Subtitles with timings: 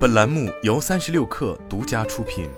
[0.00, 2.48] 本栏目由三十六氪独家出品。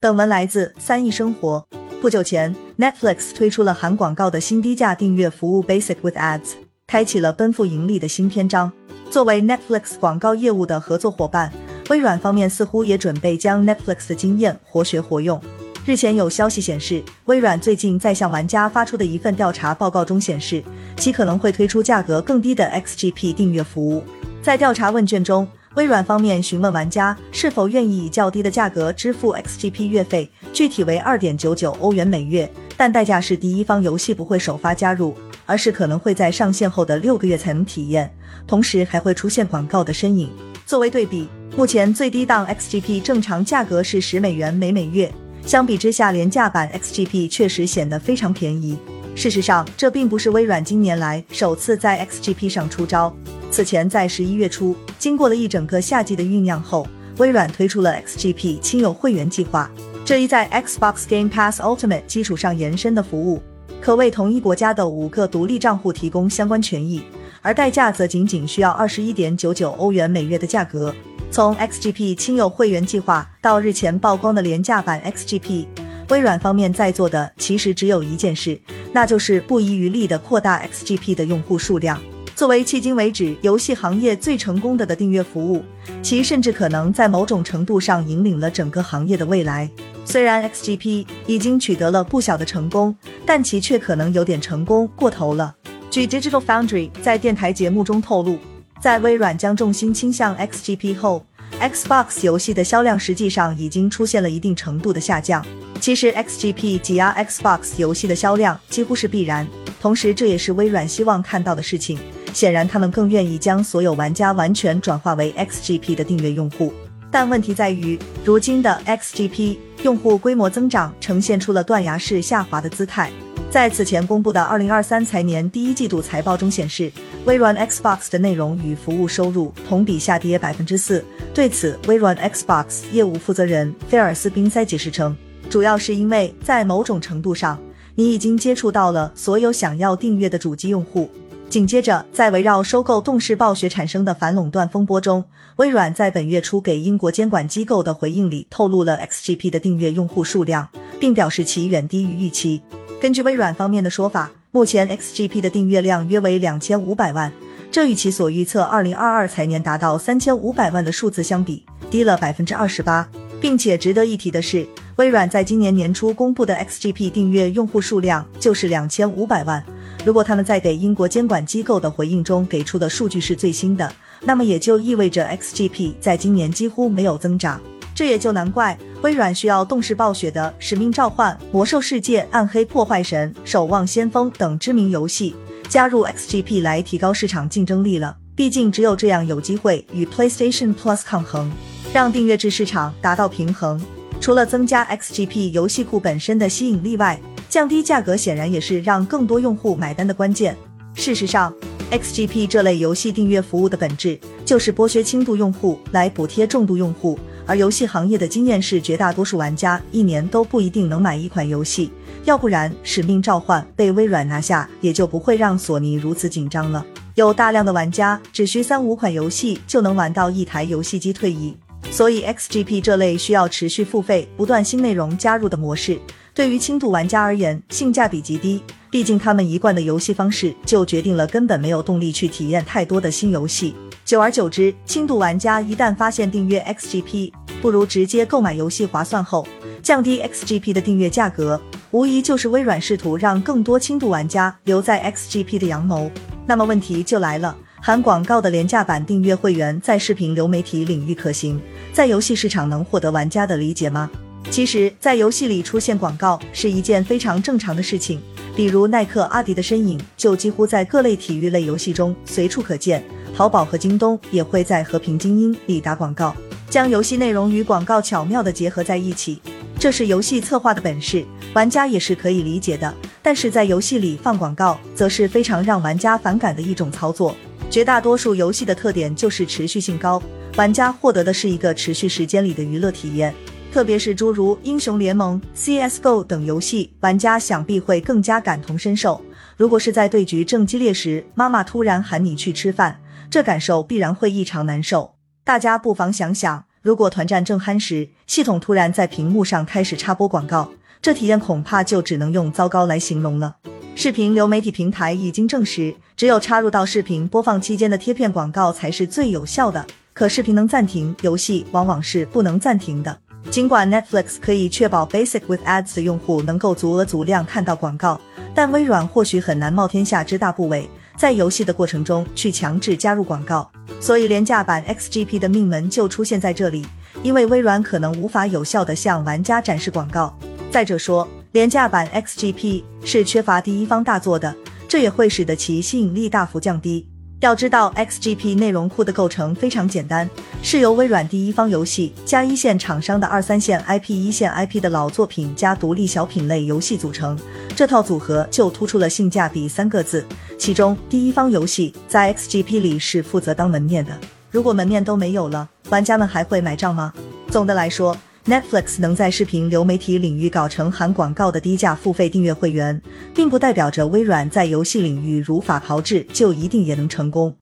[0.00, 1.68] 本文来自三亿生活。
[2.00, 6.54] 不久前，Netflix 推出了含广告的新低价订阅服务 Basic with Ads，
[6.86, 8.72] 开启了奔赴盈利的新篇章。
[9.10, 11.52] 作为 Netflix 广告业务的合作伙伴，
[11.90, 15.38] 微软方面似乎也准备将 Netflix 的经验活学活用。
[15.86, 20.64] 日前有消息显示，微软最近在向玩家发出的一份调查报告中显示，
[20.96, 24.02] 其可能会推出价格更低的 XGP 订阅服务。
[24.40, 38.10] 在调查问卷中，微软方面询问玩家是否愿意以较低的价格支付 XGP 月费，具体为二点九九欧元每月，但代价是第一方游戏不会首发加入，而是可能会在上线后的六个月才能体验，
[38.46, 40.30] 同时还会出现广告的身影。
[40.64, 45.12] 作为对比，目前最低档 XGP 正常价格是十美元每每月。
[45.46, 48.78] 相比之下，廉价版 XGP 确实显得非常便宜。
[49.14, 53.14] 事实上，这并不是微软今年来首次在 XGP 上出招。
[53.50, 56.86] 此前，在十一月初，经过了一整个夏季的酝酿后，
[57.18, 59.70] 微软推出了 XGP 亲友会员计划。
[60.04, 63.40] 这一在 Xbox Game Pass Ultimate 基础上延伸的服务，
[63.80, 67.02] 可为同一国家的五个独立账户提供相关权益，
[67.40, 70.92] 而代价则仅仅需要二十一点九九欧元每月的价格。
[71.30, 75.66] 从 XGP 亲友会员计划到日前曝光的廉价版 XGP，
[76.10, 78.60] 微软方面在做的其实只有一件事，
[78.92, 82.00] 那就是不遗余力的扩大 XGP 的用户数量。
[82.36, 85.64] 作为迄今为止游戏行业最成功的的订阅服务，
[86.02, 89.70] 其甚至可能在某种程度上引领了整个行业的未来。
[90.04, 95.54] 虽然 XGP 已经取得了不小的成功，但其却可能有点成功过头了。
[95.90, 98.38] 据 Digital Foundry 在电台节目中透露。
[98.84, 101.24] 在微软将重心倾向 XGP 后
[101.58, 105.42] ，Xbox 游戏的销量实际上已经出现了一定程度的下降。
[105.80, 109.48] 其实，XGP 挤压 Xbox 游戏的销量几乎是必然，
[109.80, 111.98] 同时这也是微软希望看到的事情。
[112.34, 116.70] 显然，他们更愿意将所有玩家完全转化为 XGP 的订阅用户。
[117.10, 123.10] 但问题在于，如今的 XGP 用户规模增长呈现出了断崖式下滑的姿态。
[123.54, 126.90] 在此前公布的二零二三财年第一季度财报中显示，
[127.24, 131.04] 微软 Xbox 的内容与服务收入同比下跌百分之四。
[131.32, 135.16] 对此，微软 Xbox 业务负责人菲尔斯宾塞解释称，
[135.48, 137.56] 主要是因为在某种程度上，
[137.94, 141.08] 你已经接触到了所有想要订阅的主机用户。
[141.48, 145.24] 紧接着，在围绕收购动视暴雪产生的反垄断风波中，
[145.58, 152.60] 微软在本月初给英国监管机构的回应里透露了 XGP 的订阅用户数量，并表示其远低于预期。
[153.04, 157.30] 根据微软方面的说法，目前 XGP 的订阅量约为两千五百万，
[157.70, 163.06] 这与其所预测二零二二财年达到三千五百万的数字相比，低了百分之二十八。
[163.42, 164.66] 并且值得一提的是，
[164.96, 169.62] 微软在今年年初公布的 XGP 订阅用户数量就是两千五百万。
[170.02, 173.92] 如果他们在给英国监管机构的回应中给出的数据是最新的，
[174.22, 177.60] 那么也就意味着 XGP 在今年几乎没有增长。
[177.94, 185.34] 这也就难怪微软需要动视暴雪的《使命召唤》《魔兽世界》《暗黑破坏神》《守望先锋》等知名游戏
[185.68, 188.16] 加入 XGP 来提高市场竞争力了。
[188.34, 191.52] 毕竟只有这样有机会与 PlayStation Plus 抗衡，
[191.92, 193.80] 让订阅制市场达到平衡。
[194.20, 200.56] 除了增加 XGP 游戏库本身的吸引力外，降低价格显然也是让更多用户买单的关键。
[200.94, 201.54] 事实上
[201.90, 207.18] ，XGP 这类游戏订阅服务的本质就是剥削轻度用户来补贴重度用户。
[207.46, 211.90] 而游戏行业的经验是，绝大多数玩家一年都不一定能买一款游戏，
[212.24, 216.84] 要不然《使命召唤》被微软拿下，也就不会让索尼如此紧张了。
[217.16, 221.54] 有大量的玩家只需三五款游戏就能玩到一台游戏机退役，
[221.90, 225.98] 所以 XGP 这类需要持续付费、不断新内容加入的模式，
[226.32, 228.62] 对于轻度玩家而言性价比极低。
[228.94, 233.74] 毕竟他们一贯的游戏方式就决定了根本没有动力去体验太多的新游戏。
[234.04, 239.44] 久而久之，轻度玩家一旦发现订阅 XGP 不如直接购买游戏划算后，
[239.82, 241.60] 降低 XGP 的订阅价格，
[241.90, 246.08] 无疑就是微软试图让更多轻度玩家留在 XGP 的阳谋。
[246.46, 251.60] 那么问题就来了，含广告的廉价版订阅会员在视频流媒体领域可行，
[251.92, 254.08] 在游戏市场能获得玩家的理解吗？
[254.52, 258.20] 其实，在游戏里出现广告是一件非常正常的事情，
[258.56, 263.02] 比如耐克、阿迪的身影就几乎在各类体育类游戏中随处可见。
[263.36, 266.34] 淘宝和京东也会在《和平精英》里打广告，
[266.70, 269.40] 将游戏内容与广告巧妙地结合在一起，
[269.76, 272.94] 这是游戏策划的本事，玩家也是可以理解的。
[273.20, 277.34] 但是在游戏里放广告，则是非常让玩家反感的一种操作。
[277.68, 280.22] 绝大多数游戏的特点就是持续性高，
[280.56, 283.34] 玩家获得的是一个持续时间里的娱乐体验。
[283.74, 289.20] 特别是诸如英雄联盟、CS:GO 等游戏，玩家想必会更加感同身受。
[289.56, 295.16] 如果是在对局正激烈时，妈妈突然喊你去吃饭，这感受必然会异常难受。
[295.42, 300.70] 大家不妨想想，如果团战正酣时，系统突然在屏幕上开始插播广告，
[301.02, 303.56] 这体验恐怕就只能用糟糕来形容了。
[303.96, 309.84] 视频流媒体平台已经证实，只有插入到视频播放期间的贴片广告才是最有效的。
[310.12, 313.18] 可视频能暂停，游戏往往是不能暂停的。
[313.50, 318.20] 尽管 Netflix 可以确保 Basic with Ads 的用户能够足额足量看到广告，
[318.54, 323.70] 但微软或许很难冒天下之大不韪，在游戏的过程中去强制加入广告。
[324.00, 326.84] 所以廉价版 XGP 的命门就出现在这里，
[327.22, 330.36] 因为微软可能无法有效地向玩家展示广告。
[330.70, 334.52] 再者说，廉价版 XGP 是缺乏第一方大作的，
[334.88, 337.06] 这也会使得其吸引力大幅降低。
[337.44, 340.28] 要知道，XGP 内容库的构成非常简单，
[340.62, 347.38] 是由微软第一方游戏加一线厂商的二三线 IP、一线 IP 的老作品加独立小品类游戏组成。
[347.76, 350.24] 这套组合就突出了性价比三个字。
[350.58, 354.18] 其中，第一方游戏在 XGP 里是负责当门面的。
[354.50, 357.12] 如果门面都没有了，玩家们还会买账吗？
[357.50, 358.16] 总的来说。
[358.46, 363.00] Netflix 能在视频流媒体领域搞成含广告的低价付费订阅会员，
[363.34, 367.56] 并不代表着微软在游戏领域如法炮制就一定也能成功。